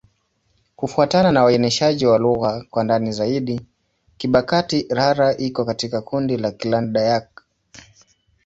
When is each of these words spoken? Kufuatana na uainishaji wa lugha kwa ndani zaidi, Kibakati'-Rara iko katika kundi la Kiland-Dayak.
Kufuatana 0.75 1.31
na 1.31 1.45
uainishaji 1.45 2.05
wa 2.05 2.17
lugha 2.17 2.65
kwa 2.69 2.83
ndani 2.83 3.11
zaidi, 3.11 3.61
Kibakati'-Rara 4.17 5.37
iko 5.37 5.65
katika 5.65 6.01
kundi 6.01 6.37
la 6.37 6.51
Kiland-Dayak. 6.51 7.27